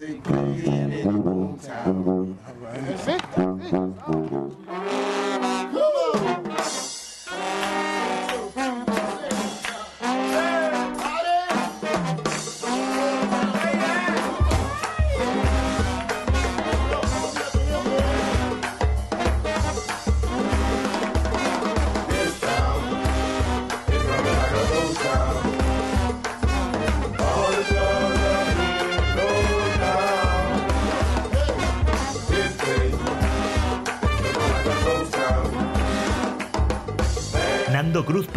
[0.00, 1.04] They get it
[1.60, 3.22] That's it.
[3.34, 4.67] That's it.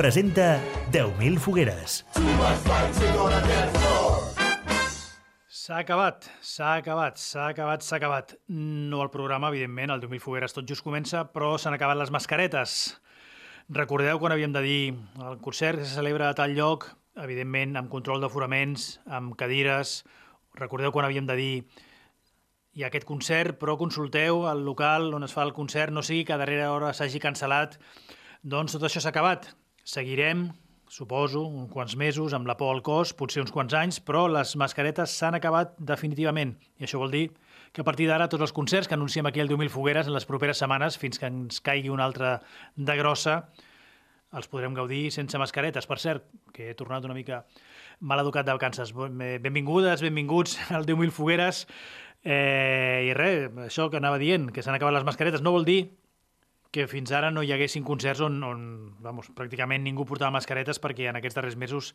[0.01, 0.59] Presenta
[0.91, 1.99] 10.000 fogueres.
[5.45, 8.33] S'ha acabat, s'ha acabat, s'ha acabat, s'ha acabat.
[8.49, 12.97] No el programa, evidentment, el 10.000 fogueres tot just comença, però s'han acabat les mascaretes.
[13.69, 14.81] Recordeu quan havíem de dir
[15.21, 16.89] el concert que se celebra a tal lloc,
[17.21, 19.99] evidentment amb control d'aforaments, amb cadires.
[20.57, 21.55] Recordeu quan havíem de dir
[22.73, 26.25] hi ha aquest concert, però consulteu el local on es fa el concert, no sigui
[26.25, 27.77] que a darrera hora s'hagi cancel·lat.
[28.41, 29.51] Doncs tot això s'ha acabat.
[29.83, 30.49] Seguirem,
[30.91, 34.53] suposo, uns quants mesos amb la por al cos, potser uns quants anys, però les
[34.59, 36.57] mascaretes s'han acabat definitivament.
[36.77, 37.29] I això vol dir
[37.71, 40.27] que a partir d'ara tots els concerts que anunciem aquí al 10.000 Fogueres en les
[40.27, 42.41] properes setmanes, fins que ens caigui una altra
[42.75, 43.45] de grossa,
[44.35, 45.87] els podrem gaudir sense mascaretes.
[45.87, 47.45] Per cert, que he tornat una mica
[47.99, 48.93] mal educat de vacances.
[48.93, 51.65] Benvingudes, benvinguts al 10.000 Fogueres.
[52.21, 55.81] Eh, I res, això que anava dient, que s'han acabat les mascaretes, no vol dir
[56.71, 58.63] que fins ara no hi haguessin concerts on, on
[59.03, 61.91] vamos, pràcticament ningú portava mascaretes perquè en aquests darrers mesos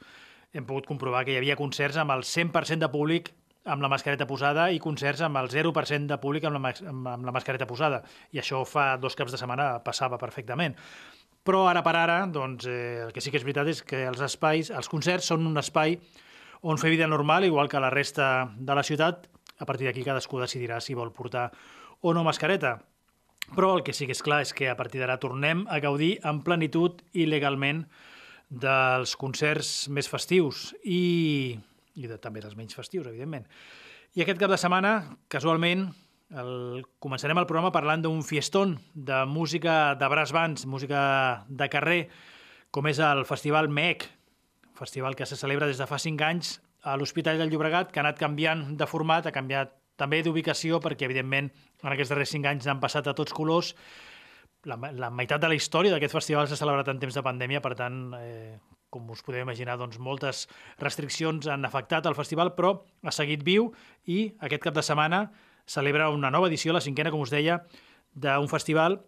[0.52, 3.32] hem pogut comprovar que hi havia concerts amb el 100% de públic
[3.66, 7.27] amb la mascareta posada i concerts amb el 0% de públic amb la, amb, amb
[7.27, 8.02] la mascareta posada.
[8.30, 10.77] I això fa dos caps de setmana passava perfectament.
[11.47, 14.22] Però ara per ara, doncs, eh, el que sí que és veritat és que els
[14.22, 15.98] espais, els concerts són un espai
[16.66, 19.28] on fer vida normal, igual que la resta de la ciutat.
[19.58, 21.50] A partir d'aquí cadascú decidirà si vol portar
[22.02, 22.80] o no mascareta.
[23.55, 26.16] Però el que sí que és clar és que a partir d'ara tornem a gaudir
[26.27, 27.84] en plenitud i legalment
[28.50, 31.54] dels concerts més festius i,
[31.94, 33.47] i de, també dels menys festius, evidentment.
[34.16, 34.93] I aquest cap de setmana,
[35.32, 35.88] casualment,
[36.34, 42.00] el, començarem el programa parlant d'un fiestón de música de brass bands, música de carrer,
[42.75, 44.09] com és el Festival MEC,
[44.76, 48.04] festival que se celebra des de fa 5 anys a l'Hospital del Llobregat, que ha
[48.04, 51.51] anat canviant de format, ha canviat també d'ubicació, perquè, evidentment,
[51.83, 53.75] en aquests darrers cinc anys han passat a tots colors.
[54.67, 57.75] La, la meitat de la història d'aquest festival s'ha celebrat en temps de pandèmia, per
[57.79, 58.57] tant, eh,
[58.91, 60.47] com us podeu imaginar, doncs, moltes
[60.83, 62.73] restriccions han afectat el festival, però
[63.05, 63.71] ha seguit viu
[64.07, 65.27] i aquest cap de setmana
[65.67, 67.61] celebra una nova edició, la cinquena, com us deia,
[68.15, 69.01] d'un festival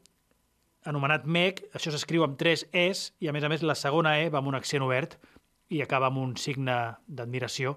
[0.89, 4.29] anomenat MEC, això s'escriu amb tres Es, i a més a més la segona E
[4.33, 5.19] va amb un accent obert
[5.69, 6.77] i acaba amb un signe
[7.07, 7.77] d'admiració.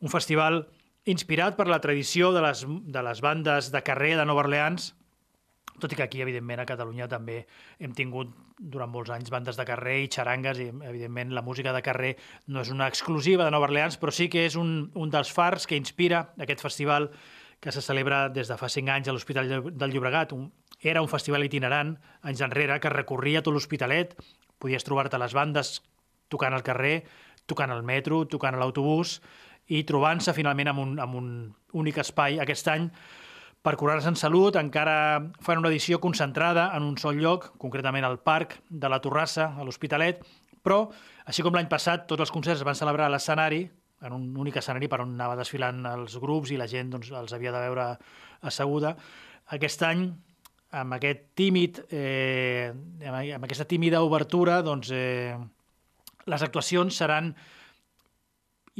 [0.00, 0.64] Un festival
[1.08, 4.92] inspirat per la tradició de les, de les bandes de carrer de Nova Orleans,
[5.80, 7.40] tot i que aquí, evidentment, a Catalunya també
[7.80, 11.80] hem tingut durant molts anys bandes de carrer i xarangues, i evidentment la música de
[11.82, 12.14] carrer
[12.52, 15.66] no és una exclusiva de Nova Orleans, però sí que és un, un dels fars
[15.66, 17.08] que inspira aquest festival
[17.60, 20.32] que se celebra des de fa cinc anys a l'Hospital del Llobregat.
[20.36, 20.50] Un,
[20.80, 24.14] era un festival itinerant, anys enrere, que recorria tot l'Hospitalet,
[24.60, 25.80] podies trobar-te les bandes
[26.32, 27.02] tocant al carrer,
[27.50, 29.18] tocant al metro, tocant a l'autobús,
[29.70, 31.32] i trobant-se finalment amb un, amb un
[31.78, 32.88] únic espai aquest any
[33.62, 38.18] per curar-se en salut, encara fan una edició concentrada en un sol lloc, concretament al
[38.24, 40.22] Parc de la Torrassa, a l'Hospitalet,
[40.64, 40.86] però,
[41.28, 43.66] així com l'any passat, tots els concerts es van celebrar a l'escenari,
[44.00, 47.34] en un únic escenari per on anava desfilant els grups i la gent doncs, els
[47.36, 47.86] havia de veure
[48.48, 48.94] asseguda.
[49.52, 50.06] Aquest any,
[50.80, 52.72] amb aquest tímid, eh,
[53.04, 55.36] amb aquesta tímida obertura, doncs, eh,
[56.26, 57.34] les actuacions seran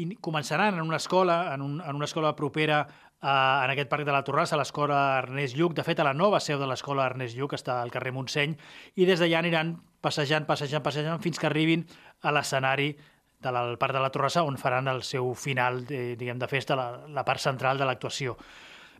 [0.00, 2.80] i començaran en una escola, en, un, en una escola propera
[3.20, 3.34] a,
[3.64, 6.60] en aquest parc de la Torrassa, l'escola Ernest Lluc, de fet a la nova seu
[6.60, 8.56] de l'escola Ernest Lluc, està al carrer Montseny,
[8.96, 11.84] i des d'allà aniran passejant, passejant, passejant, fins que arribin
[12.22, 12.94] a l'escenari
[13.40, 17.06] del Parc de la Torrassa, on faran el seu final de, diguem, de festa, la,
[17.08, 18.36] la part central de l'actuació.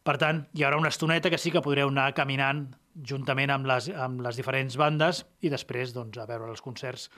[0.05, 2.65] Per tant, hi haurà una estoneta que sí que podreu anar caminant
[3.05, 7.11] juntament amb les, amb les diferents bandes i després doncs, a veure els concerts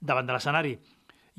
[0.00, 0.78] davant de l'escenari.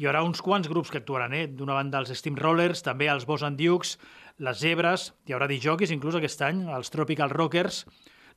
[0.01, 1.44] Hi haurà uns quants grups que actuaran, eh?
[1.53, 4.00] d'una banda els Steamrollers, també els Boss and Dukes,
[4.42, 7.83] les Zebres, hi haurà disjockeys inclús aquest any, els Tropical Rockers,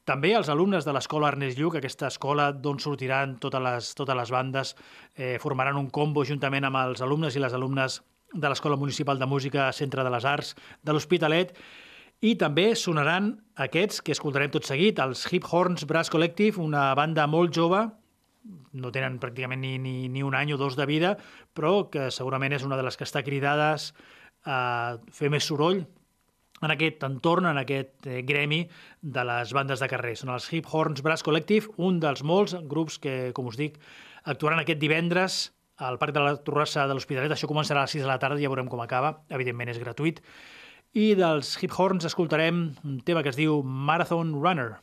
[0.05, 4.35] també els alumnes de l'escola Ernest Lluc, aquesta escola d'on sortiran totes les, totes les
[4.37, 4.75] bandes,
[5.17, 7.97] eh, formaran un combo juntament amb els alumnes i les alumnes
[8.35, 10.53] de l'Escola Municipal de Música Centre de les Arts
[10.85, 11.57] de l'Hospitalet,
[12.21, 17.25] i també sonaran aquests que escoltarem tot seguit, els Hip Horns Brass Collective, una banda
[17.25, 17.87] molt jove,
[18.73, 21.17] no tenen pràcticament ni, ni, ni un any o dos de vida,
[21.57, 23.93] però que segurament és una de les que està cridades
[24.45, 25.85] a fer més soroll
[26.65, 28.63] en aquest entorn, en aquest eh, gremi
[29.01, 30.15] de les bandes de carrer.
[30.17, 33.79] Són els Hip Horns Brass Collective, un dels molts grups que, com us dic,
[34.25, 35.41] actuaran aquest divendres
[35.77, 37.35] al Parc de la Torrassa de l'Hospitalet.
[37.35, 39.17] Això començarà a les 6 de la tarda, ja veurem com acaba.
[39.35, 40.23] Evidentment és gratuït.
[40.95, 44.77] I dels Hip Horns escoltarem un tema que es diu Marathon Runner.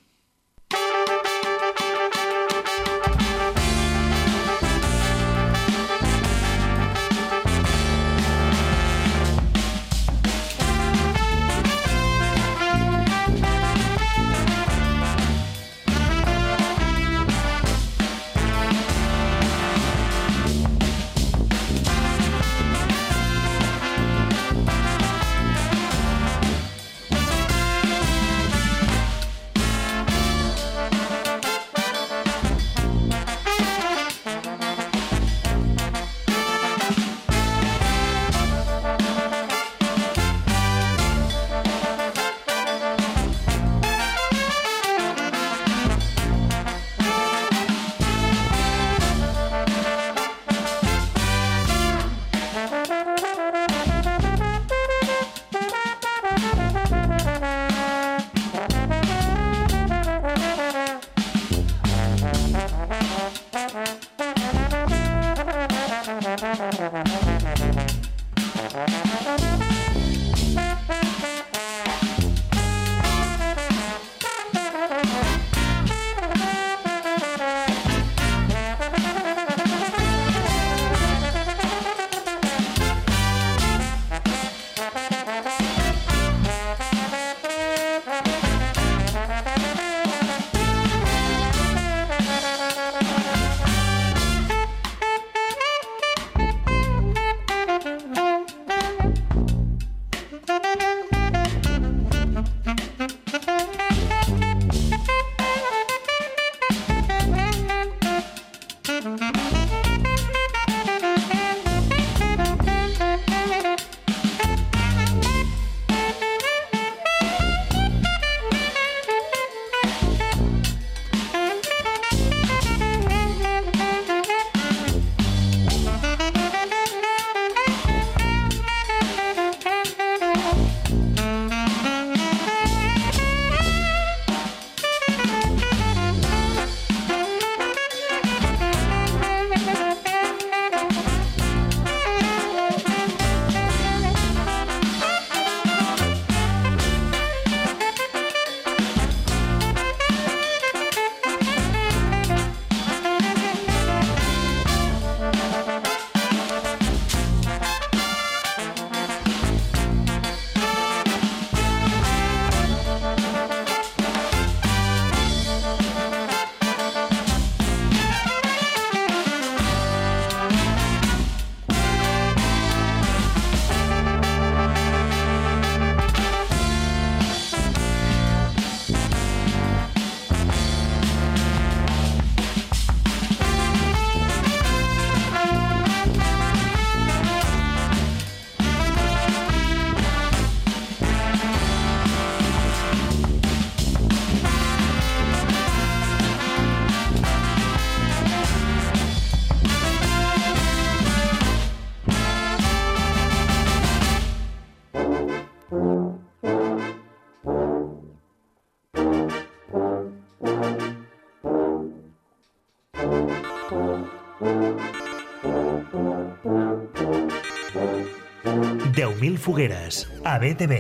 [219.42, 220.76] Fogueres, a BTV.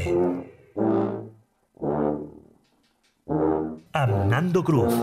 [3.98, 4.94] Amb Nando Cruz.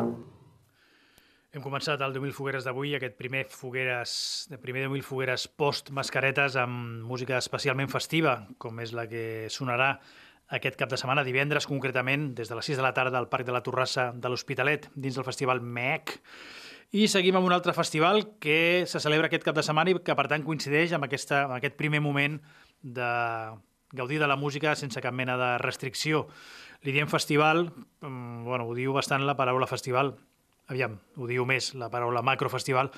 [1.51, 4.13] Hem començat el 10.000 fogueres d'avui, aquest primer fogueres,
[4.53, 9.97] de primer 10.000 fogueres post-mascaretes amb música especialment festiva, com és la que sonarà
[10.55, 13.49] aquest cap de setmana, divendres concretament, des de les 6 de la tarda al Parc
[13.49, 16.15] de la Torrassa de l'Hospitalet, dins del festival MEC.
[16.95, 20.15] I seguim amb un altre festival que se celebra aquest cap de setmana i que,
[20.17, 22.39] per tant, coincideix amb, aquesta, amb aquest primer moment
[22.83, 23.11] de
[23.93, 26.27] gaudir de la música sense cap mena de restricció.
[26.83, 30.15] Li diem festival, mm, bueno, ho diu bastant la paraula festival,
[30.69, 32.93] aviam, ho diu més la paraula macrofestival,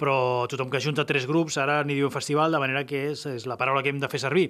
[0.00, 3.46] però tothom que junta tres grups ara n'hi diu festival, de manera que és, és
[3.46, 4.46] la paraula que hem de fer servir.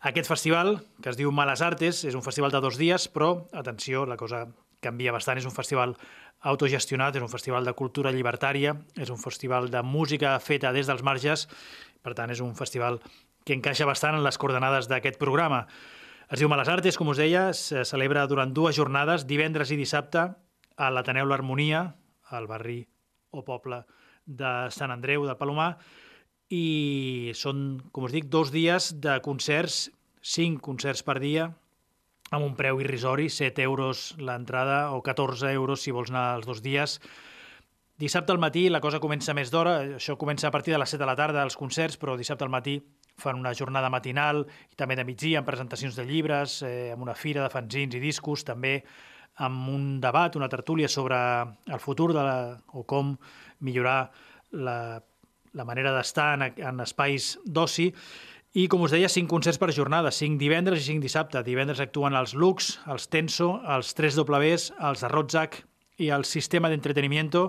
[0.00, 4.06] Aquest festival, que es diu Males Artes, és un festival de dos dies, però, atenció,
[4.06, 4.46] la cosa
[4.82, 5.96] canvia bastant, és un festival
[6.52, 11.02] autogestionat, és un festival de cultura llibertària, és un festival de música feta des dels
[11.02, 11.48] marges,
[12.02, 13.00] per tant, és un festival
[13.44, 15.66] que encaixa bastant en les coordenades d'aquest programa.
[16.32, 20.30] Es diu Males Artes, com us deia, se celebra durant dues jornades, divendres i dissabte,
[20.76, 21.82] a l'Ateneu L'Harmonia,
[22.32, 22.80] al barri
[23.32, 23.82] o poble
[24.24, 25.74] de Sant Andreu del Palomar,
[26.52, 29.90] i són, com us dic, dos dies de concerts,
[30.22, 31.50] cinc concerts per dia,
[32.32, 36.62] amb un preu irrisori, 7 euros l'entrada o 14 euros si vols anar els dos
[36.64, 36.96] dies.
[38.00, 41.02] Dissabte al matí la cosa comença més d'hora, això comença a partir de les 7
[41.04, 42.78] de la tarda, els concerts, però dissabte al matí
[43.22, 47.14] fan una jornada matinal i també de migdia amb presentacions de llibres, eh, amb una
[47.14, 48.80] fira de fanzins i discos, també
[49.46, 52.36] amb un debat, una tertúlia sobre el futur de la,
[52.76, 53.14] o com
[53.64, 54.10] millorar
[54.52, 55.00] la,
[55.52, 57.90] la manera d'estar en, en espais d'oci.
[58.52, 61.40] I, com us deia, cinc concerts per jornada, cinc divendres i cinc dissabte.
[61.46, 65.62] Divendres actuen els Lux, els Tenso, els 3Ws, els Arrotzak
[66.04, 67.46] i el Sistema d'Entretenimiento.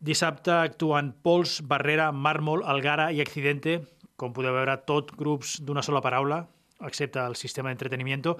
[0.00, 3.82] Dissabte actuen Pols, Barrera, Mármol, Algara i Accidente,
[4.18, 6.42] com podeu veure, tot grups d'una sola paraula,
[6.84, 8.36] excepte el sistema d'entretenimiento.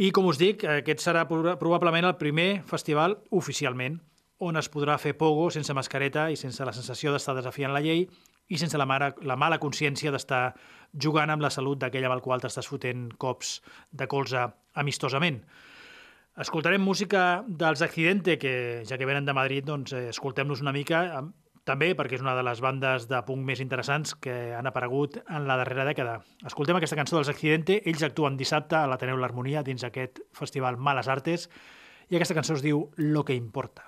[0.00, 3.98] I, com us dic, aquest serà probablement el primer festival oficialment
[4.40, 8.06] on es podrà fer pogo sense mascareta i sense la sensació d'estar desafiant la llei
[8.50, 10.54] i sense la, mala, la mala consciència d'estar
[10.96, 13.58] jugant amb la salut d'aquell amb el qual t'estàs fotent cops
[13.92, 14.46] de colze
[14.80, 15.42] amistosament.
[16.40, 21.02] Escoltarem música dels Accidente, que ja que venen de Madrid, doncs eh, escoltem-los una mica
[21.70, 25.46] també perquè és una de les bandes de punk més interessants que han aparegut en
[25.46, 26.18] la darrera dècada.
[26.46, 31.08] Escoltem aquesta cançó dels Accidente, ells actuen dissabte a l'Ateneu l'Harmonia dins aquest festival Males
[31.08, 31.46] Artes
[32.10, 33.86] i aquesta cançó es diu Lo que importa.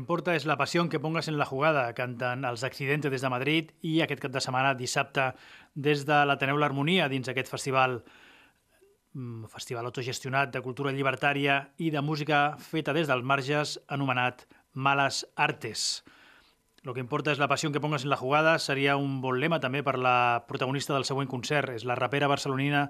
[0.00, 3.72] Importa és la passió que pongas en la jugada, canten els Accidentes des de Madrid
[3.86, 5.30] i aquest cap de setmana, dissabte,
[5.74, 8.00] des de l'Ateneu l'Harmonia, dins aquest festival
[9.12, 15.26] mm, festival autogestionat de cultura llibertària i de música feta des dels marges, anomenat Males
[15.36, 16.02] Artes.
[16.82, 19.60] Lo que importa és la passió que pongas en la jugada seria un bon lema
[19.60, 21.74] també per la protagonista del següent concert.
[21.76, 22.86] És la rapera barcelonina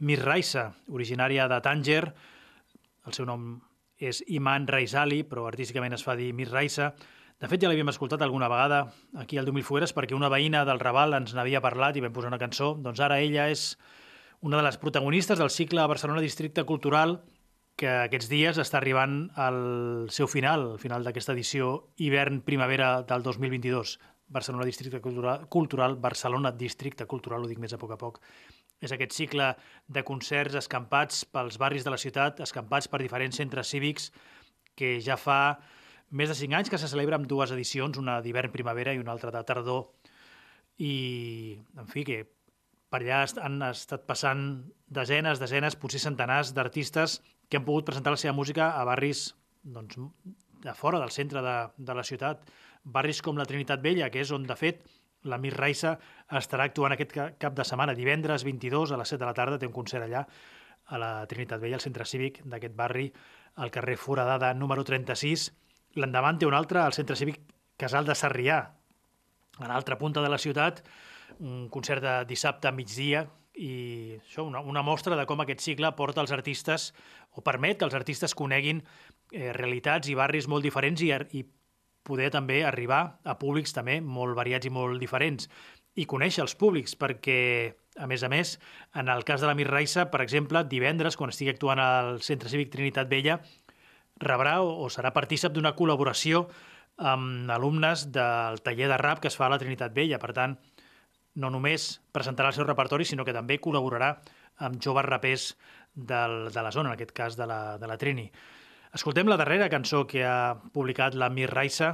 [0.00, 2.04] Miss Raisa, originària de Tànger.
[3.06, 3.60] El seu nom
[4.00, 6.94] és Iman Raisali, però artísticament es fa dir Mir Raisa.
[7.40, 8.82] De fet, ja l'havíem escoltat alguna vegada
[9.20, 12.32] aquí al 10.000 Fogueres perquè una veïna del Raval ens n'havia parlat i vam posar
[12.32, 12.74] una cançó.
[12.80, 13.74] Doncs ara ella és
[14.40, 17.20] una de les protagonistes del cicle Barcelona Districte Cultural
[17.80, 19.60] que aquests dies està arribant al
[20.12, 23.96] seu final, al final d'aquesta edició hivern-primavera del 2022.
[24.30, 28.20] Barcelona Districte Cultural, Cultural, Barcelona Districte Cultural, ho dic més a poc a poc.
[28.80, 29.50] És aquest cicle
[29.90, 34.08] de concerts escampats pels barris de la ciutat, escampats per diferents centres cívics,
[34.78, 35.58] que ja fa
[36.10, 39.34] més de cinc anys que se celebra amb dues edicions, una d'hivern-primavera i una altra
[39.34, 39.90] de tardor.
[40.80, 40.94] I,
[41.78, 42.22] en fi, que
[42.90, 44.46] per allà han estat passant
[44.90, 47.20] desenes, desenes, potser centenars d'artistes
[47.50, 49.28] que han pogut presentar la seva música a barris
[49.62, 49.98] doncs,
[50.64, 52.42] de fora del centre de, de la ciutat.
[52.84, 54.82] Barris com la Trinitat Vella, que és on, de fet,
[55.28, 55.96] la Mir Raissa
[56.38, 57.94] estarà actuant aquest cap de setmana.
[57.96, 60.24] Divendres 22 a les 7 de la tarda té un concert allà
[60.90, 63.10] a la Trinitat Vella, al centre cívic d'aquest barri,
[63.60, 65.50] al carrer Foradada número 36.
[66.00, 67.42] L'endavant té un altre, al centre cívic
[67.80, 68.60] Casal de Sarrià,
[69.60, 70.80] a l'altra punta de la ciutat,
[71.40, 73.26] un concert de dissabte a migdia,
[73.60, 76.90] i això, una, una mostra de com aquest cicle porta els artistes
[77.36, 81.42] o permet que els artistes coneguin eh, realitats i barris molt diferents i, i
[82.10, 85.46] poder també arribar a públics també molt variats i molt diferents
[85.98, 87.38] i conèixer els públics perquè,
[87.98, 88.54] a més a més,
[88.94, 92.50] en el cas de la Mir Raissa, per exemple, divendres, quan estigui actuant al Centre
[92.52, 93.40] Cívic Trinitat Vella,
[94.20, 96.46] rebrà o, o serà partícip d'una col·laboració
[97.00, 100.20] amb alumnes del taller de rap que es fa a la Trinitat Vella.
[100.20, 100.56] Per tant,
[101.40, 104.14] no només presentarà el seu repertori, sinó que també col·laborarà
[104.66, 105.50] amb joves rapers
[105.94, 108.28] del, de la zona, en aquest cas de la, de la Trini.
[108.90, 111.92] Escoltem la darrera cançó que ha publicat la Mir Raissa,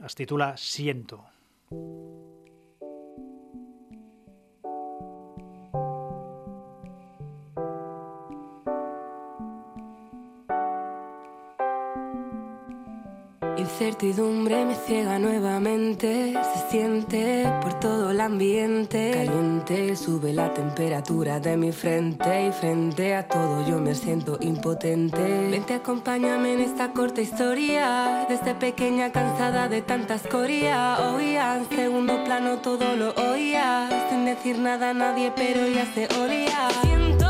[0.00, 1.20] es titula Siento.
[1.68, 2.37] Siento.
[13.80, 19.12] Incertidumbre me ciega nuevamente, se siente por todo el ambiente.
[19.14, 25.22] Caliente, sube la temperatura de mi frente y frente a todo yo me siento impotente.
[25.52, 31.14] Vente, acompáñame en esta corta historia, desde pequeña cansada de tanta escoria.
[31.14, 36.08] Oía, en segundo plano todo lo oía, sin decir nada a nadie, pero ya se
[36.20, 36.68] olía.
[36.82, 37.27] Siento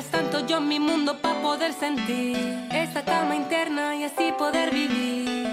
[0.00, 2.34] Mientras tanto yo en mi mundo para poder sentir
[2.72, 5.46] esa calma interna y así poder vivir.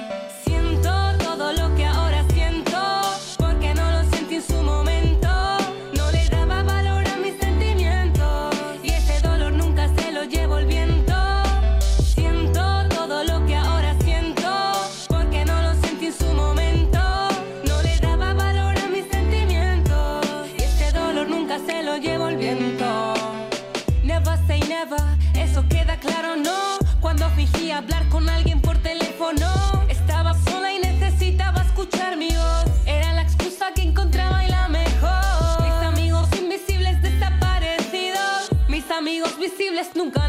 [39.78, 40.27] imposibles nunca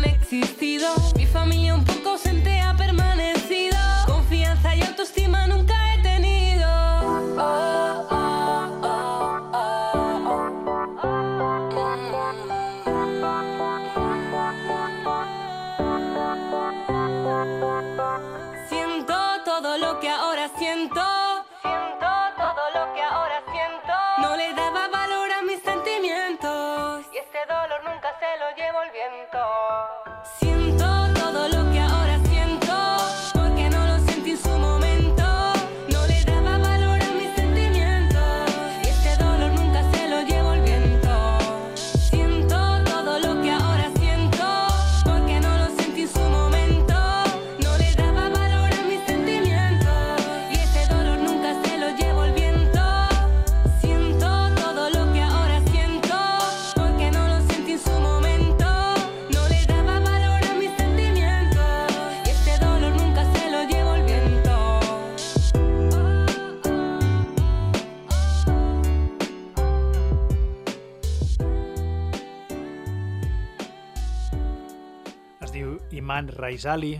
[76.48, 76.94] Iman Raizali,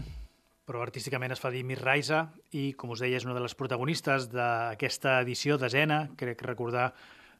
[0.68, 3.54] però artísticament es fa dir Mir Raiza i, com us deia, és una de les
[3.56, 6.92] protagonistes d'aquesta edició desena, crec recordar,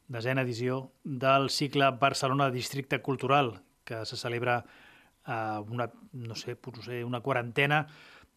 [0.08, 4.64] desena edició del cicle Barcelona Districte Cultural, que se celebra
[5.26, 7.86] a una, no sé, potser una quarantena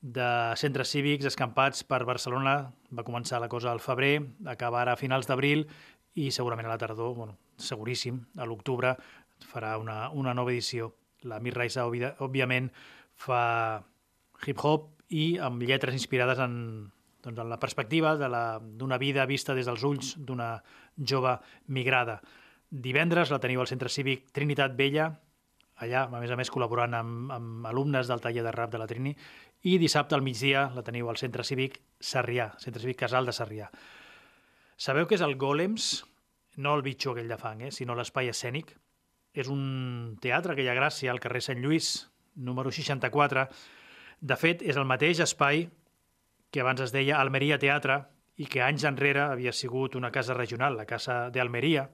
[0.01, 0.27] de
[0.59, 2.73] centres cívics escampats per Barcelona.
[2.91, 4.17] Va començar la cosa al febrer,
[4.51, 5.69] acaba ara a finals d'abril
[6.19, 8.97] i segurament a la tardor, bueno, seguríssim, a l'octubre
[9.47, 10.97] farà una, una nova edició.
[11.23, 12.71] La Mir Raiza, òbviament,
[13.21, 13.43] fa
[14.47, 16.53] hip-hop i amb lletres inspirades en,
[17.21, 20.55] doncs, en la perspectiva d'una vida vista des dels ulls d'una
[20.97, 22.19] jove migrada.
[22.71, 25.09] Divendres la teniu al Centre Cívic Trinitat Vella,
[25.83, 28.87] allà, a més a més, col·laborant amb, amb alumnes del taller de rap de la
[28.87, 29.15] Trini,
[29.67, 33.67] i dissabte al migdia la teniu al Centre Cívic Sarrià, Centre Cívic Casal de Sarrià.
[34.81, 35.91] Sabeu què és el Golems?
[36.57, 37.71] No el bitxo aquell de fang, eh?
[37.71, 38.73] sinó l'espai escènic.
[39.31, 41.93] És un teatre que hi ha gràcia al carrer Sant Lluís,
[42.35, 43.47] número 64.
[44.21, 45.67] De fet, és el mateix espai
[46.51, 48.01] que abans es deia Almeria Teatre
[48.41, 51.87] i que anys enrere havia sigut una casa regional, la Casa d'Almeria,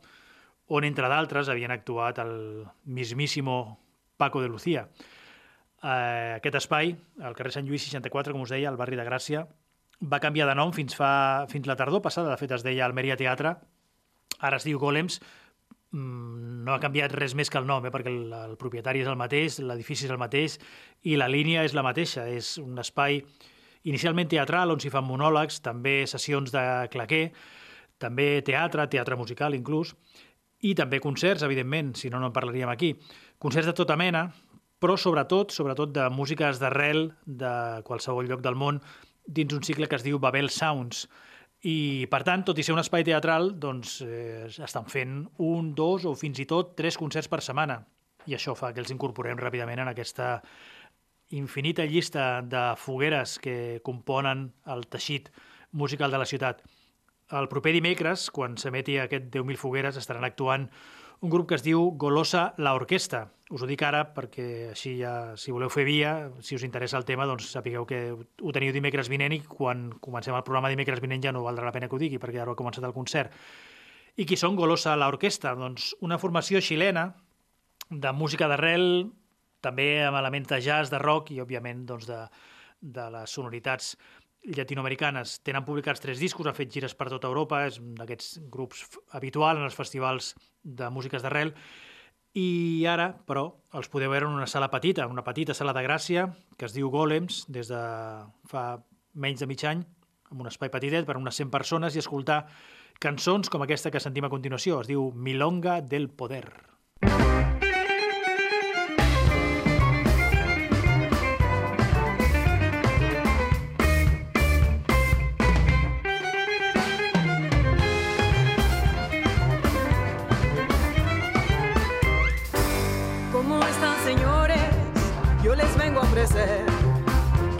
[0.67, 3.79] on, entre d'altres, havien actuat el mismíssimo
[4.17, 4.87] Paco de Lucía.
[5.83, 9.45] Eh, aquest espai, al carrer Sant Lluís 64, com us deia, al barri de Gràcia,
[10.01, 13.17] va canviar de nom fins, fa, fins la tardor passada, de fet es deia Almeria
[13.17, 13.55] Teatre,
[14.39, 15.21] ara es diu Golems,
[15.91, 17.91] no ha canviat res més que el nom, eh?
[17.93, 20.57] perquè el, el propietari és el mateix, l'edifici és el mateix
[21.07, 22.27] i la línia és la mateixa.
[22.27, 23.21] És un espai
[23.87, 27.29] inicialment teatral on s'hi fan monòlegs, també sessions de claquer,
[27.97, 29.95] també teatre, teatre musical inclús,
[30.67, 32.95] i també concerts, evidentment, si no, no en parlaríem aquí.
[33.39, 34.27] Concerts de tota mena,
[34.81, 37.53] però sobretot, sobretot de músiques d'arrel de
[37.85, 38.81] qualsevol lloc del món
[39.27, 41.07] dins un cicle que es diu Babel Sounds,
[41.65, 46.05] i, per tant, tot i ser un espai teatral, doncs eh, estan fent un, dos
[46.05, 47.79] o fins i tot tres concerts per setmana.
[48.27, 50.41] I això fa que els incorporem ràpidament en aquesta
[51.33, 55.31] infinita llista de fogueres que componen el teixit
[55.71, 56.61] musical de la ciutat.
[57.35, 60.69] El proper dimecres, quan s'emeti aquest 10.000 fogueres, estaran actuant
[61.21, 63.27] un grup que es diu Golosa la Orquesta.
[63.49, 66.11] Us ho dic ara perquè així ja, si voleu fer via,
[66.43, 70.35] si us interessa el tema, doncs sapigueu que ho teniu dimecres vinent i quan comencem
[70.35, 72.59] el programa dimecres vinent ja no valdrà la pena que ho digui perquè ara ha
[72.59, 73.31] començat el concert.
[74.17, 75.55] I qui són Golosa la Orquesta?
[75.55, 77.11] Doncs una formació xilena
[77.89, 79.07] de música d'arrel,
[79.63, 82.25] també amb elements de jazz, de rock i, òbviament, doncs, de,
[82.81, 83.95] de les sonoritats
[84.47, 85.39] llatinoamericanes.
[85.45, 88.85] Tenen publicats tres discos, han fet gires per tota Europa, és un d'aquests grups
[89.17, 90.33] habitual en els festivals
[90.63, 91.53] de músiques d'arrel,
[92.37, 96.27] i ara, però, els podeu veure en una sala petita, una petita sala de Gràcia,
[96.57, 97.81] que es diu Golems, des de
[98.51, 98.65] fa
[99.17, 99.81] menys de mig any,
[100.29, 102.43] amb un espai petitet per unes 100 persones, i escoltar
[103.01, 104.81] cançons com aquesta que sentim a continuació.
[104.81, 106.76] Es diu Milonga del Poder.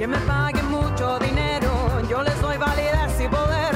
[0.08, 3.76] Me paguen mucho dinero, yo les doy validez y poder,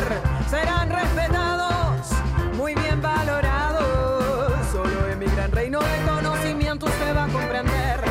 [0.49, 2.07] serán respetados,
[2.55, 8.01] muy bien valorados, solo en mi gran reino de conocimiento usted va a comprender,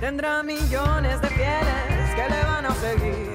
[0.00, 3.32] tendrá millones de fieles que le van a seguir,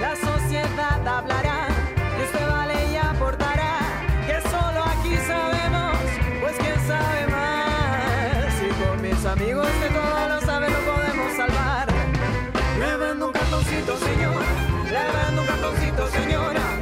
[0.00, 1.68] la sociedad hablará,
[2.16, 3.78] que usted vale y aportará,
[4.26, 5.96] que solo aquí sabemos,
[6.42, 9.95] pues quién sabe más, y con mis amigos de
[13.76, 14.44] cartoncito.
[14.90, 16.75] Lavando un cartoncito, señora.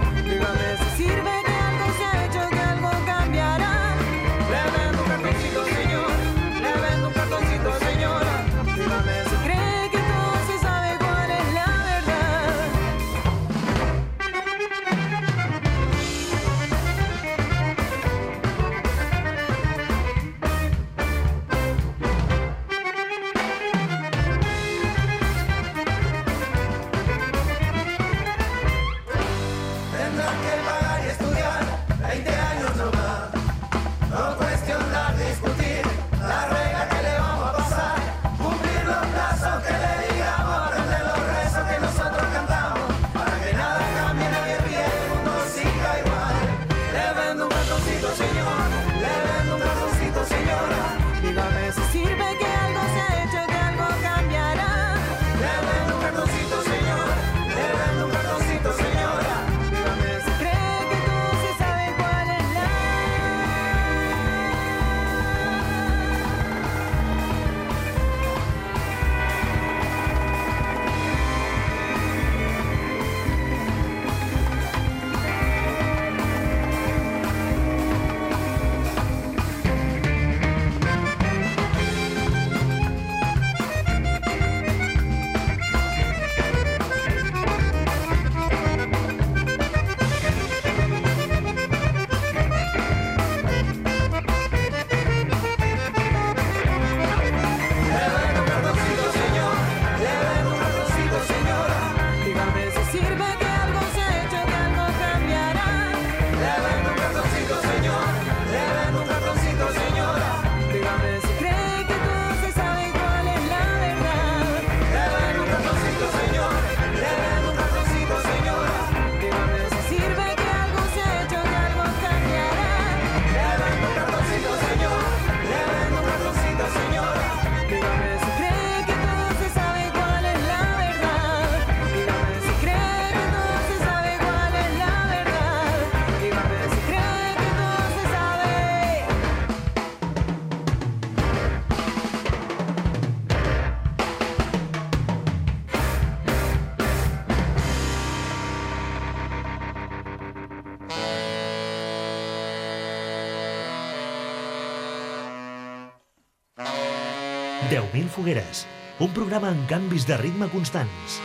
[157.75, 158.69] 10.000 fogueres,
[159.03, 161.17] un programa amb canvis de ritme constants.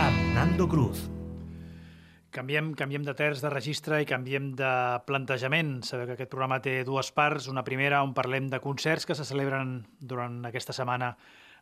[0.00, 1.04] Amb Nando Cruz.
[2.32, 4.72] Canviem, canviem de terç de registre i canviem de
[5.04, 5.82] plantejament.
[5.84, 7.52] Sabeu que aquest programa té dues parts.
[7.52, 11.18] Una primera on parlem de concerts que se celebren durant aquesta setmana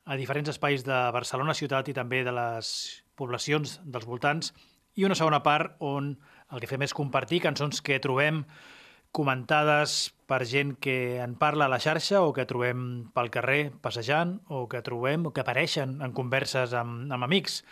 [0.07, 2.77] a diferents espais de Barcelona ciutat i també de les
[3.19, 4.55] poblacions dels voltants.
[4.95, 6.15] I una segona part on
[6.51, 8.45] el que fem és compartir cançons que trobem
[9.11, 14.39] comentades per gent que en parla a la xarxa o que trobem pel carrer passejant
[14.47, 17.65] o que trobem o que apareixen en converses amb, amb amics.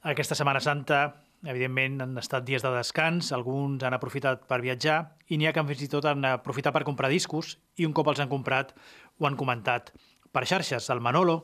[0.00, 1.02] Aquesta Setmana Santa,
[1.44, 5.64] evidentment, han estat dies de descans, alguns han aprofitat per viatjar i n'hi ha que
[5.68, 8.72] fins i tot han aprofitat per comprar discos i un cop els han comprat
[9.18, 9.92] ho han comentat
[10.32, 10.88] per xarxes.
[10.88, 11.42] El Manolo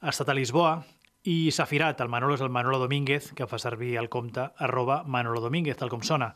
[0.00, 0.82] ha estat a Lisboa
[1.24, 2.00] i s'ha firat.
[2.04, 5.90] El Manolo és el Manolo Domínguez, que fa servir el compte arroba Manolo Domínguez, tal
[5.92, 6.34] com sona.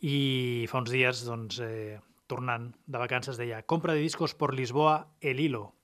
[0.00, 1.98] I fa uns dies, doncs, eh,
[2.30, 5.74] tornant de vacances, deia «Compra de discos por Lisboa, el hilo».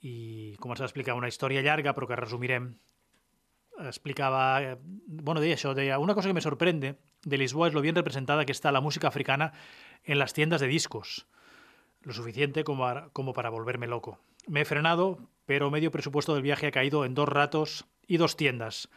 [0.00, 2.76] I començava a explicar una història llarga, però que resumirem.
[3.78, 7.80] Explicaba, eh, bueno, deia això, deia, una cosa que me sorprende de Lisboa es lo
[7.80, 9.52] bien representada que está la música africana
[10.04, 11.26] en las tiendas de discos.
[12.02, 14.18] Lo suficiente como, a- como para volverme loco.
[14.46, 15.18] Me he frenado,
[15.48, 18.90] pero medio presupuesto del viaje ha caído en dos ratos y dos tiendas.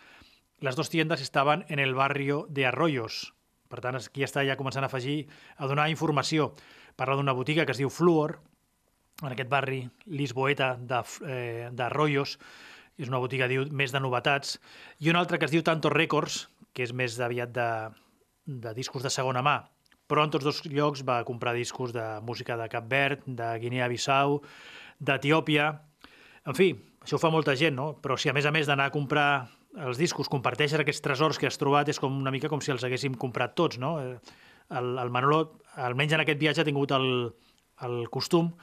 [0.59, 3.33] Les dos tiendes estaven en el barrio de Arroyos.
[3.71, 6.49] Per tant, aquí està ja començant a afegir, a donar informació.
[6.99, 8.41] Parla d'una botiga que es diu Fluor,
[9.23, 10.73] en aquest barri lisboeta
[11.23, 12.33] eh, d'Arroyos,
[12.99, 14.57] és una botiga diu, més de novetats,
[14.99, 17.69] i una altra que es diu Tanto Records, que és més aviat de,
[18.43, 19.55] de discos de segona mà,
[20.03, 24.41] però en tots dos llocs va comprar discos de música de Cap Verd, de Guinea-Bissau,
[24.99, 25.69] d'Etiòpia...
[26.49, 26.71] En fi,
[27.03, 27.91] això ho fa molta gent, no?
[28.01, 29.47] Però si a més a més d'anar a comprar
[29.85, 32.83] els discos comparteixes aquests tresors que has trobat és com una mica com si els
[32.83, 33.97] haguéssim comprat tots, no?
[34.01, 34.17] Eh,
[34.71, 37.07] El, el Manolo, almenys en aquest viatge, ha tingut el,
[37.83, 38.53] el costum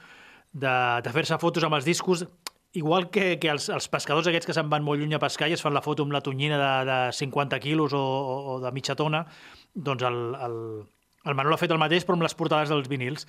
[0.53, 0.71] de,
[1.05, 2.23] de fer-se fotos amb els discos
[2.73, 5.53] igual que, que els, els pescadors aquests que se'n van molt lluny a pescar i
[5.53, 8.71] es fan la foto amb la tonyina de, de 50 quilos o, o, o de
[8.73, 9.21] mitja tona,
[9.73, 10.57] doncs el, el,
[11.29, 13.27] el Manolo ha fet el mateix però amb les portades dels vinils.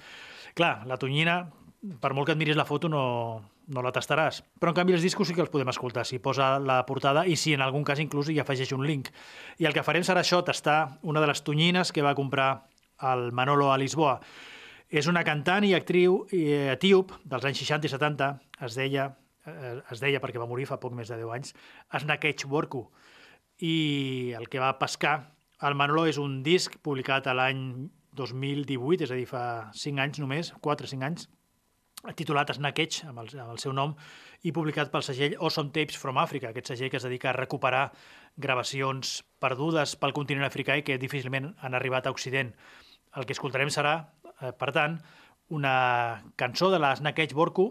[0.56, 1.42] Clar, la tonyina,
[2.00, 3.04] per molt que et miris la foto, no,
[3.70, 4.42] no la tastaràs.
[4.61, 7.37] Però, en canvi, els discos sí que els podem escoltar, si posa la portada i
[7.38, 9.11] si en algun cas inclús hi afegeix un link.
[9.62, 12.50] I el que farem serà això, tastar una de les tonyines que va comprar
[13.11, 14.18] el Manolo a Lisboa.
[14.90, 18.30] És una cantant i actriu eh, etíop dels anys 60 i 70,
[18.66, 19.06] es deia,
[19.46, 21.54] eh, es deia perquè va morir fa poc més de 10 anys,
[22.02, 22.88] Snakech Borku.
[23.62, 25.20] I el que va pescar
[25.62, 27.62] el Manolo és un disc publicat a l'any
[28.18, 29.44] 2018, és a dir, fa
[29.76, 31.28] 5 anys només, 4 o 5 anys,
[32.16, 33.94] titulat Snakech, amb el, amb el seu nom,
[34.46, 37.90] i publicat pel segell Awesome Tapes from Africa, aquest segell que es dedica a recuperar
[38.40, 42.54] gravacions perdudes pel continent africà i que difícilment han arribat a Occident.
[43.16, 43.94] El que escoltarem serà,
[44.40, 45.00] eh, per tant,
[45.50, 47.68] una cançó de la Snakech Borku,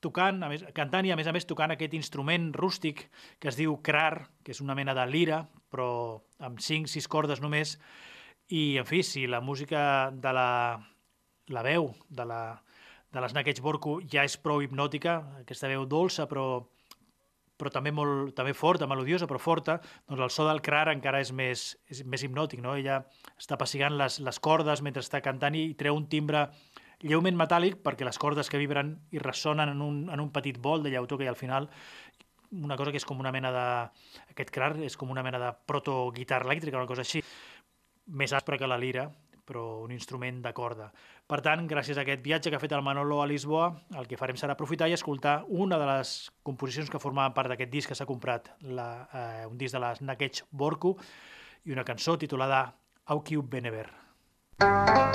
[0.00, 3.06] tocant, a més, cantant i a més a més tocant aquest instrument rústic
[3.40, 5.88] que es diu krar, que és una mena de lira, però
[6.38, 7.76] amb 5-6 cordes només,
[8.48, 10.50] i en fi, si la música de la,
[11.52, 12.40] la veu de la,
[13.12, 16.46] de l'Snakeig Borku ja és prou hipnòtica, aquesta veu dolça però,
[17.56, 19.78] però també molt també forta, melodiosa però forta,
[20.08, 22.76] doncs el so del krar encara és més, és més hipnòtic, no?
[22.76, 23.02] Ella
[23.36, 26.48] està pessigant les, les cordes mentre està cantant i treu un timbre
[27.04, 30.82] lleument metàl·lic perquè les cordes que vibren i ressonen en un, en un petit bol
[30.82, 31.68] de llautó que hi ha al final
[32.52, 33.66] una cosa que és com una mena de...
[34.32, 37.22] Aquest krar és com una mena de proto-guitarra elèctrica, una cosa així,
[38.06, 39.08] més aspre que la lira,
[39.46, 40.90] però un instrument de corda.
[41.26, 44.18] Per tant, gràcies a aquest viatge que ha fet el Manolo a Lisboa, el que
[44.20, 47.98] farem serà aprofitar i escoltar una de les composicions que formaven part d'aquest disc que
[47.98, 50.96] s'ha comprat, la, eh, un disc de la Snakech Borku,
[51.64, 52.66] i una cançó titulada
[53.06, 53.88] Aukiu Benever.
[54.58, 55.06] Thank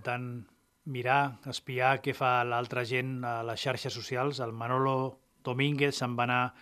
[0.00, 0.46] pena de tant en tant
[0.86, 4.40] mirar, espiar què fa l'altra gent a les xarxes socials.
[4.40, 6.54] El Manolo Domínguez se'n va anar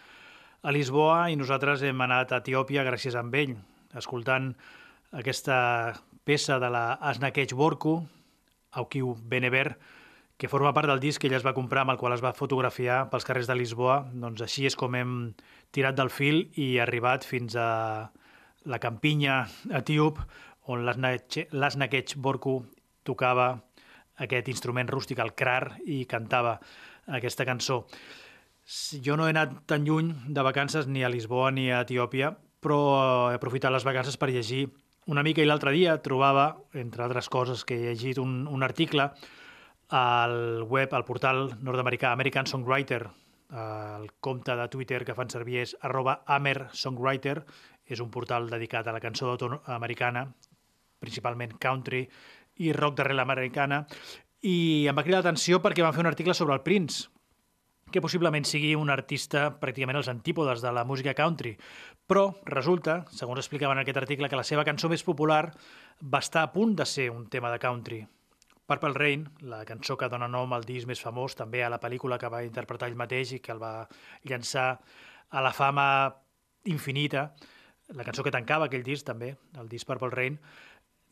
[0.62, 3.56] a Lisboa i nosaltres hem anat a Etiòpia gràcies a ell,
[3.94, 4.54] escoltant
[5.12, 8.06] aquesta peça de la Asnakech Borku,
[8.72, 9.78] Aukiu Benever,
[10.36, 12.34] que forma part del disc que ella es va comprar amb el qual es va
[12.34, 14.06] fotografiar pels carrers de Lisboa.
[14.12, 15.34] Doncs així és com hem
[15.72, 18.10] tirat del fil i arribat fins a
[18.66, 20.18] la campinya etíop
[20.68, 22.64] on l'Asnakech Borku
[23.08, 23.48] tocava
[24.20, 26.58] aquest instrument rústic, el krar, i cantava
[27.18, 27.84] aquesta cançó.
[29.00, 33.30] Jo no he anat tan lluny de vacances ni a Lisboa ni a Etiòpia, però
[33.30, 34.66] he aprofitat les vacances per llegir
[35.08, 39.08] una mica i l'altre dia trobava, entre altres coses, que he llegit un, un article
[39.96, 43.06] al web, al portal nord-americà American Songwriter,
[43.48, 47.38] el compte de Twitter que fan servir és arroba amersongwriter,
[47.88, 49.32] és un portal dedicat a la cançó
[49.72, 50.26] americana,
[51.00, 52.02] principalment country
[52.58, 53.84] i rock d'arrel americana,
[54.42, 57.08] i em va cridar l'atenció perquè van fer un article sobre el Prince,
[57.90, 61.54] que possiblement sigui un artista pràcticament als antípodes de la música country.
[62.08, 65.46] Però resulta, segons explicava en aquest article, que la seva cançó més popular
[66.02, 68.02] va estar a punt de ser un tema de country.
[68.68, 72.18] Purple Rain, la cançó que dona nom al disc més famós, també a la pel·lícula
[72.20, 73.88] que va interpretar ell mateix i que el va
[74.28, 74.74] llançar
[75.30, 75.86] a la fama
[76.68, 77.30] infinita,
[77.96, 80.36] la cançó que tancava aquell disc també, el disc Purple Rain,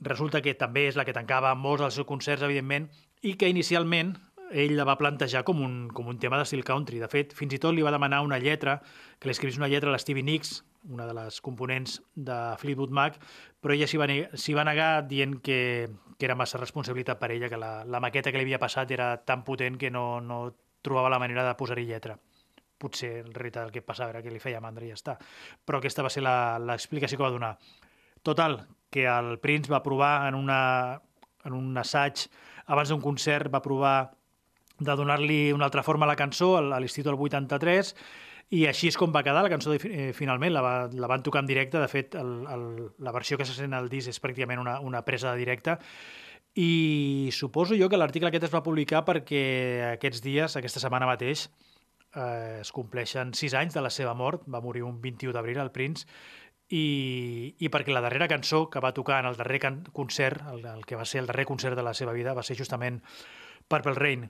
[0.01, 2.91] resulta que també és la que tancava molts dels seus concerts, evidentment,
[3.23, 4.15] i que inicialment
[4.51, 7.01] ell la va plantejar com un, com un tema d'estil country.
[7.03, 8.79] De fet, fins i tot li va demanar una lletra,
[9.19, 13.19] que li escrivís una lletra a l'Stevie Nicks, una de les components de Fleetwood Mac,
[13.61, 15.89] però ella s'hi va, va negar dient que,
[16.19, 19.17] que era massa responsabilitat per ella, que la, la maqueta que li havia passat era
[19.25, 22.19] tan potent que no, no trobava la manera de posar-hi lletra.
[22.79, 25.17] Potser en realitat el que passava era que li feia mandra i ja està.
[25.65, 27.57] Però aquesta va ser l'explicació que va donar.
[28.23, 28.61] Total,
[28.91, 31.01] que el Prince va provar en, una,
[31.45, 32.27] en un assaig
[32.67, 33.97] abans d'un concert, va provar
[34.79, 37.95] de donar-li una altra forma a la cançó a l'estiu del 83
[38.55, 41.25] i així és com va quedar la cançó de, eh, finalment, la, va, la van
[41.27, 42.67] tocar en directe, de fet el, el,
[43.03, 45.79] la versió que se sent al disc és pràcticament una, una presa de directe.
[46.57, 49.43] I suposo jo que l'article aquest es va publicar perquè
[49.97, 51.49] aquests dies, aquesta setmana mateix,
[52.15, 55.75] eh, es compleixen sis anys de la seva mort, va morir un 21 d'abril el
[55.75, 56.07] Prince,
[56.69, 59.61] i, i perquè la darrera cançó que va tocar en el darrer
[59.93, 62.59] concert, el, el que va ser el darrer concert de la seva vida, va ser
[62.59, 63.03] justament
[63.69, 64.27] Purple Rain.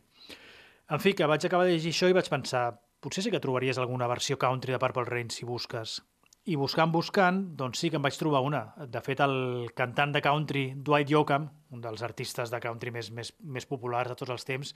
[0.90, 2.68] En fi, que vaig acabar de llegir això i vaig pensar
[3.00, 6.00] potser sí que trobaries alguna versió country de Purple Rain si busques.
[6.46, 8.60] I buscant, buscant, doncs sí que em vaig trobar una.
[8.86, 13.32] De fet, el cantant de country Dwight Yoakam, un dels artistes de country més, més,
[13.42, 14.72] més populars de tots els temps,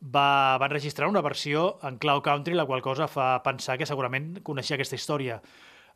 [0.00, 4.36] va, va enregistrar una versió en clau country, la qual cosa fa pensar que segurament
[4.44, 5.40] coneixia aquesta història.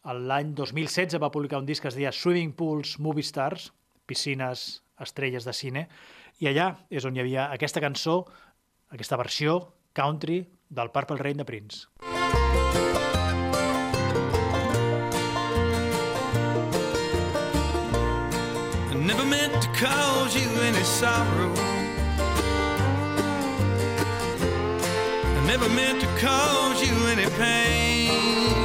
[0.03, 3.69] L'any 2016 va publicar un disc que es deia Swimming Pools Movie Stars,
[4.07, 5.85] piscines, estrelles de cine,
[6.43, 8.25] i allà és on hi havia aquesta cançó,
[8.91, 9.61] aquesta versió
[9.95, 11.87] country del Purple Rain de Prince.
[18.91, 21.55] I never meant to cause you any sorrow.
[25.31, 28.62] I never meant to cause you any pain.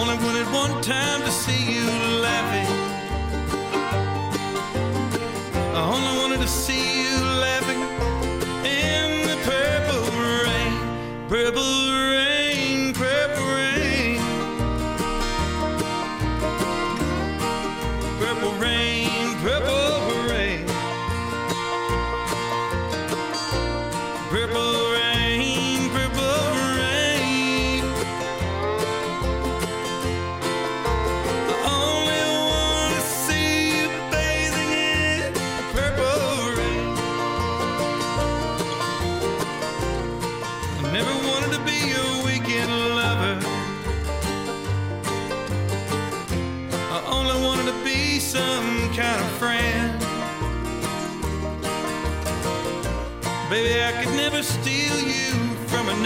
[0.00, 1.84] Only wanted one time to see you
[2.26, 2.70] laughing.
[5.74, 7.80] I only wanted to see you laughing
[8.78, 10.04] in the purple
[10.46, 10.72] rain,
[11.28, 11.72] purple
[12.14, 12.37] rain,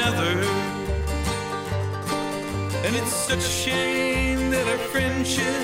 [0.02, 0.40] another.
[2.84, 5.62] And it's such a shame that our friendship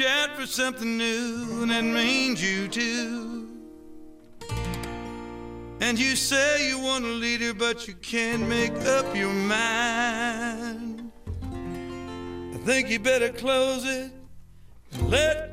[0.00, 3.48] out for something new, and that means you too.
[5.80, 11.12] And you say you want a leader, but you can't make up your mind.
[11.42, 14.10] I think you better close it.
[14.92, 15.45] and Let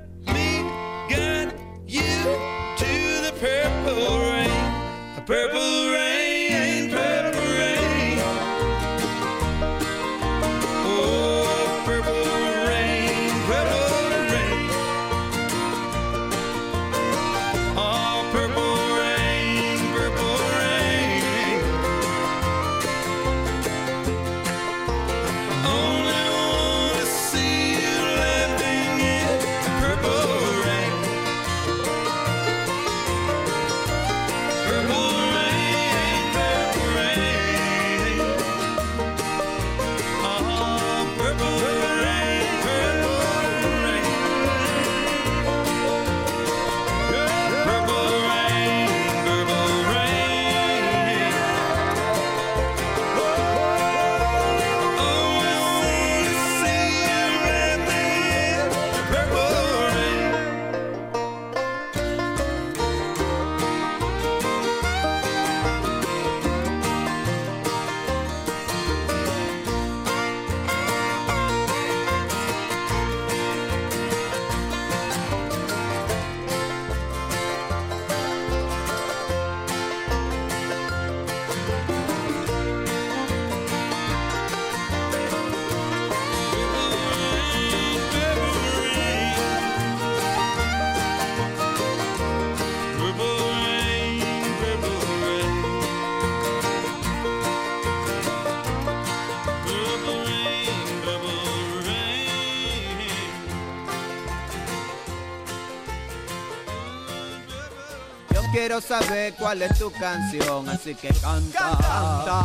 [108.64, 111.78] quiero saber cuál es tu canción, así que canta.
[111.82, 112.38] Canta,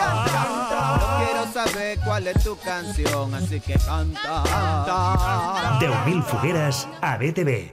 [0.00, 0.98] canta.
[1.00, 4.42] Yo quiero saber cuál es tu canción, así que canta.
[4.42, 5.78] canta.
[5.78, 7.70] 10.000 fogueres a BTV.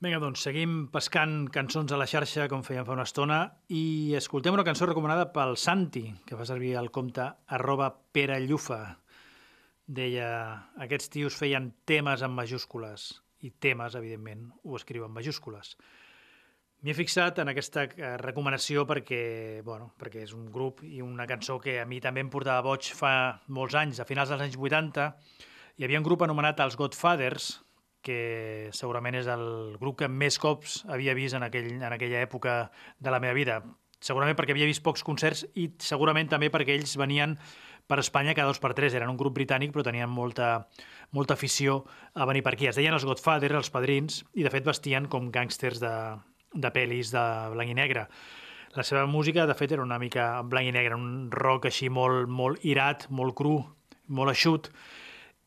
[0.00, 3.40] Vinga, doncs, seguim pescant cançons a la xarxa, com fèiem fa una estona,
[3.72, 8.82] i escoltem una cançó recomanada pel Santi, que fa servir el compte arroba perallufa.
[9.86, 10.28] Deia,
[10.76, 15.78] aquests tios feien temes en majúscules, i temes, evidentment, ho escriu en majúscules.
[16.82, 21.28] M'hi he fixat en aquesta eh, recomanació perquè, bueno, perquè és un grup i una
[21.30, 23.12] cançó que a mi també em portava boig fa
[23.54, 25.04] molts anys, a finals dels anys 80.
[25.78, 27.52] Hi havia un grup anomenat els Godfathers,
[28.02, 32.56] que segurament és el grup que més cops havia vist en, aquell, en aquella època
[32.98, 33.60] de la meva vida.
[34.02, 37.38] Segurament perquè havia vist pocs concerts i segurament també perquè ells venien
[37.86, 38.98] per Espanya cada dos per tres.
[38.98, 40.66] Eren un grup britànic però tenien molta,
[41.14, 41.84] molta afició
[42.18, 42.66] a venir per aquí.
[42.66, 45.94] Es deien els Godfathers, els padrins, i de fet vestien com gàngsters de,
[46.54, 48.06] de pel·lis de blanc i negre.
[48.72, 52.28] La seva música, de fet, era una mica blanc i negre, un rock així molt,
[52.28, 53.58] molt irat, molt cru,
[54.08, 54.70] molt eixut,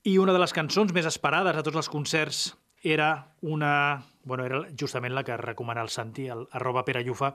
[0.06, 2.52] i una de les cançons més esperades a tots els concerts
[2.86, 4.04] era una...
[4.26, 7.32] Bueno, era justament la que recomana el Santi, el arroba perallufa,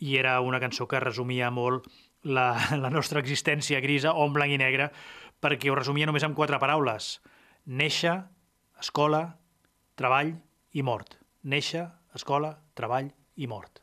[0.00, 1.88] i era una cançó que resumia molt
[2.22, 2.46] la,
[2.84, 4.90] la nostra existència grisa o en blanc i negre,
[5.40, 7.14] perquè ho resumia només amb quatre paraules.
[7.64, 8.18] Néixer,
[8.80, 9.22] escola,
[9.96, 10.34] treball
[10.72, 11.16] i mort.
[11.48, 13.81] Néixer, escola, treball i mort.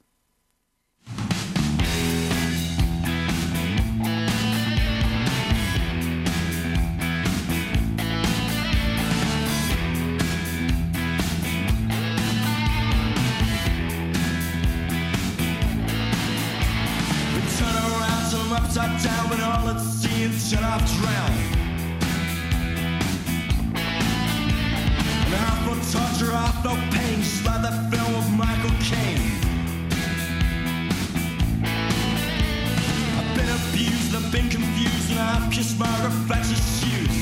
[34.32, 37.19] Been confused, and I've kissed my reflection's shoes.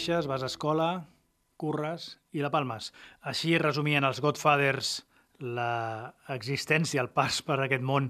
[0.00, 1.04] Neixes, vas a escola,
[1.60, 2.86] curres i la palmes.
[3.28, 5.02] Així resumien els Godfathers
[5.44, 8.06] la existència, el pas per aquest món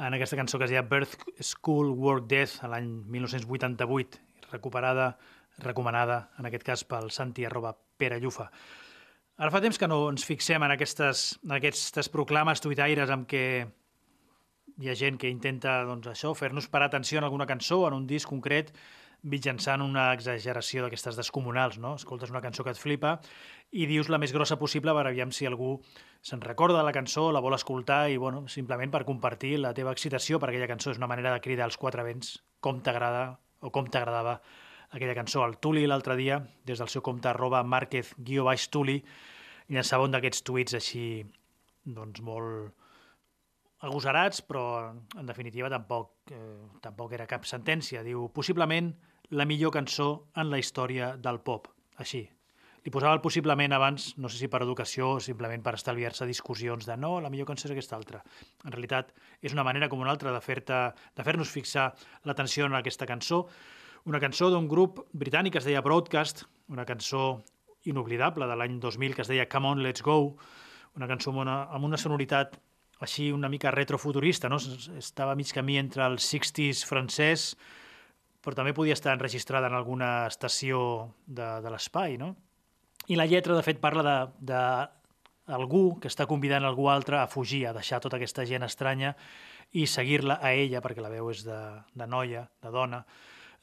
[0.00, 5.10] en aquesta cançó que es deia Birth, School, Work, Death, a l'any 1988, recuperada,
[5.60, 8.48] recomanada, en aquest cas pel Santi arroba Pere Llufa.
[9.36, 13.46] Ara fa temps que no ens fixem en aquestes, en aquestes proclames tuitaires amb què
[14.80, 18.08] hi ha gent que intenta doncs, això fer-nos parar atenció en alguna cançó, en un
[18.08, 18.72] disc concret,
[19.26, 21.96] mitjançant una exageració d'aquestes descomunals, no?
[21.98, 23.16] Escoltes una cançó que et flipa
[23.74, 25.76] i dius la més grossa possible per aviam si algú
[26.22, 29.94] se'n recorda de la cançó, la vol escoltar i, bueno, simplement per compartir la teva
[29.94, 30.92] excitació per aquella cançó.
[30.92, 34.40] És una manera de cridar als quatre vents com t'agrada o com t'agradava
[34.90, 35.44] aquella cançó.
[35.44, 39.00] El Tuli l'altre dia, des del seu compte arroba Márquez-Tuli,
[39.74, 41.06] llançava un d'aquests tuits així,
[41.82, 42.74] doncs, molt
[43.86, 48.02] agosarats, però en definitiva tampoc, eh, tampoc era cap sentència.
[48.06, 48.94] Diu, possiblement
[49.30, 51.68] la millor cançó en la història del pop.
[52.02, 52.26] Així.
[52.86, 56.86] Li posava el possiblement abans, no sé si per educació o simplement per estalviar-se discussions
[56.86, 58.20] de no, la millor cançó és aquesta altra.
[58.62, 59.10] En realitat,
[59.42, 60.40] és una manera com una altra de
[61.26, 61.88] fer-nos fixar
[62.22, 63.48] l'atenció en aquesta cançó.
[64.06, 67.42] Una cançó d'un grup britànic que es deia Broadcast, una cançó
[67.90, 70.36] inoblidable de l'any 2000 que es deia Come On, Let's Go,
[70.94, 72.54] una cançó amb una, amb una sonoritat
[73.02, 74.60] així una mica retrofuturista, no?
[74.96, 77.50] estava mig camí entre el 60s francès,
[78.46, 80.78] però també podia estar enregistrada en alguna estació
[81.26, 82.36] de, de l'espai, no?
[83.10, 84.16] I la lletra, de fet, parla de,
[84.52, 84.60] de
[85.58, 89.16] algú que està convidant algú altre a fugir, a deixar tota aquesta gent estranya
[89.74, 91.58] i seguir-la a ella, perquè la veu és de,
[91.94, 93.02] de noia, de dona,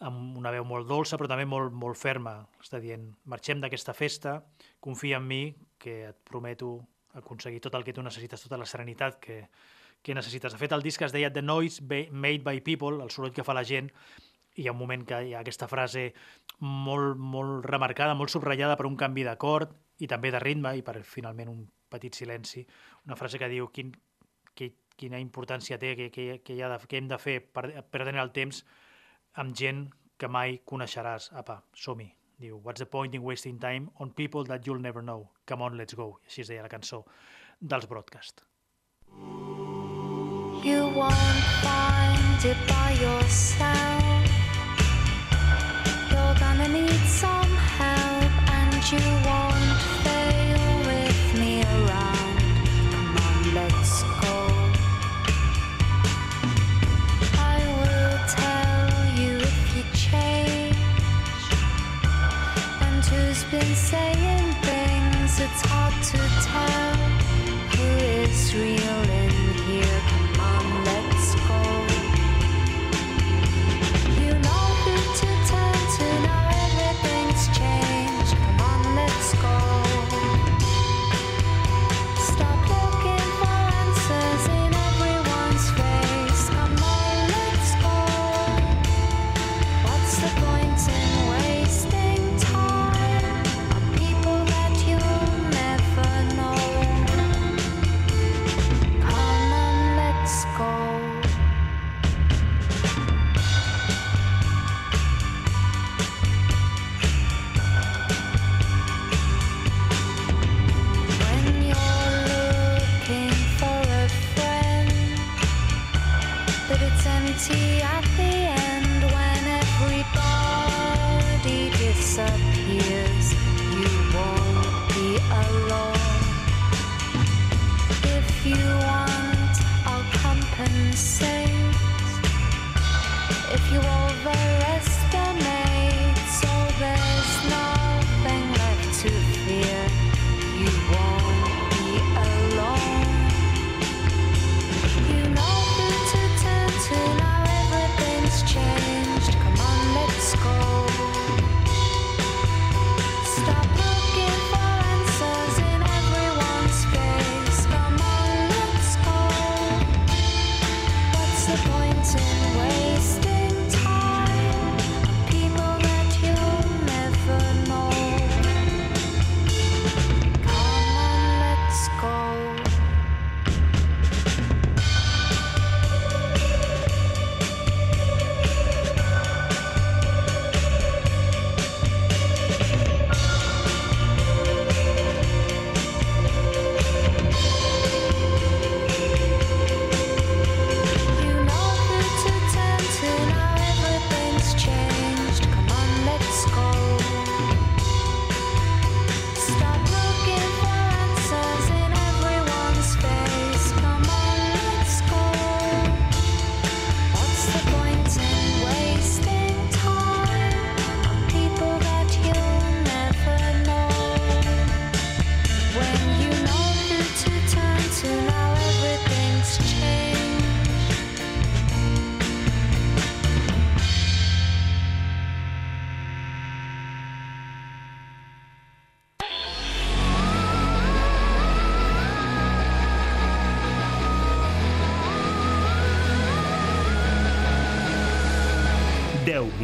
[0.04, 2.42] amb una veu molt dolça, però també molt, molt ferma.
[2.60, 4.42] Està dient, marxem d'aquesta festa,
[4.84, 5.46] confia en mi,
[5.80, 6.76] que et prometo
[7.16, 9.40] aconseguir tot el que tu necessites, tota la serenitat que,
[10.04, 10.56] que necessites.
[10.56, 13.56] De fet, el disc es deia The Noise Made by People, el soroll que fa
[13.56, 13.92] la gent,
[14.56, 16.12] hi ha un moment que hi ha aquesta frase
[16.60, 21.02] molt, molt remarcada, molt subratllada per un canvi d'acord i també de ritme i per
[21.08, 22.66] finalment un petit silenci,
[23.06, 23.92] una frase que diu quin,
[24.58, 27.68] que, quina importància té, que, que, que, hi ha de, que hem de fer per,
[27.94, 28.64] perdent el temps
[29.42, 29.88] amb gent
[30.18, 31.32] que mai coneixeràs.
[31.38, 32.10] Apa, som-hi.
[32.44, 35.30] Diu, what's the point in wasting time on people that you'll never know?
[35.46, 36.18] Come on, let's go.
[36.24, 37.04] I així es deia la cançó
[37.62, 38.44] dels Broadcast.
[40.64, 44.03] You won't find it by yourself.
[46.64, 49.63] Gonna need some help, and you won't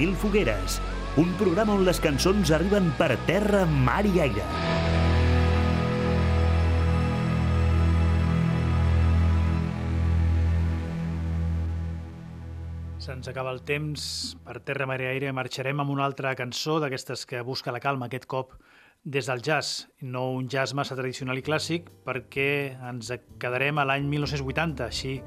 [0.09, 0.81] 10.000 fogueres,
[1.17, 4.45] un programa on les cançons arriben per terra, mar i aire.
[12.99, 17.27] Se'ns acaba el temps, per terra, mar i aire, marxarem amb una altra cançó d'aquestes
[17.29, 18.57] que busca la calma, aquest cop
[19.03, 22.49] des del jazz, no un jazz massa tradicional i clàssic, perquè
[22.89, 25.19] ens quedarem a l'any 1980, així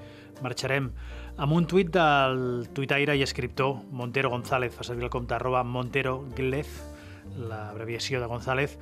[0.43, 0.91] marxarem
[1.37, 6.20] amb un tuit del tuitaire i escriptor Montero González, fa servir el compte arroba Montero
[6.37, 6.68] Glez,
[7.49, 8.78] l'abreviació de González.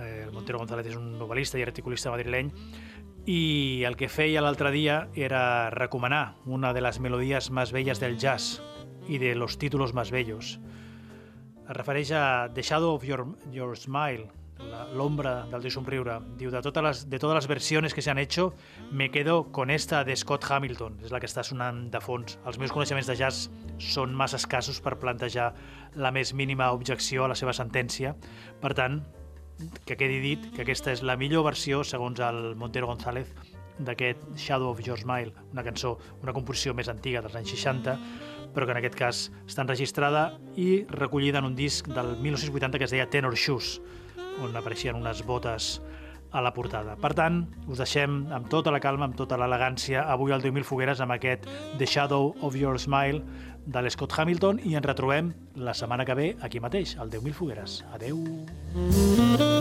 [0.00, 2.50] Eh, el Montero González és un novel·lista i articulista madrileny,
[3.28, 8.16] i el que feia l'altre dia era recomanar una de les melodies més belles del
[8.16, 8.62] jazz
[9.08, 10.56] i de los títulos más bellos.
[11.68, 14.30] Es refereix a The Shadow of Your, your Smile,
[14.94, 16.18] l'ombra del teu somriure.
[16.38, 18.54] Diu, de totes, les, de totes les versiones que se han hecho,
[18.90, 22.38] me quedo con esta de Scott Hamilton, és la que està sonant de fons.
[22.46, 23.48] Els meus coneixements de jazz
[23.78, 25.52] són massa escassos per plantejar
[25.94, 28.16] la més mínima objecció a la seva sentència.
[28.62, 29.02] Per tant,
[29.84, 33.30] que quedi dit que aquesta és la millor versió, segons el Montero González,
[33.78, 37.94] d'aquest Shadow of Your Smile, una cançó, una composició més antiga dels anys 60,
[38.54, 42.88] però que en aquest cas està enregistrada i recollida en un disc del 1980 que
[42.88, 43.78] es deia Tenor Shoes,
[44.44, 45.78] on apareixien unes botes
[46.30, 46.96] a la portada.
[47.00, 51.00] Per tant, us deixem amb tota la calma, amb tota l'elegància, avui al 10.000 fogueres
[51.00, 53.22] amb aquest The Shadow of Your Smile
[53.68, 57.82] de l'Scott Hamilton i ens retrobem la setmana que ve aquí mateix, al 10.000 fogueres.
[57.92, 58.24] Adeu!
[58.74, 59.57] Thank